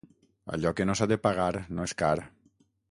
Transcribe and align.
Allò 0.55 0.71
que 0.79 0.87
no 0.91 0.95
s'ha 1.01 1.09
de 1.13 1.19
pagar, 1.27 1.51
no 1.79 1.89
és 1.91 1.97
car. 2.03 2.17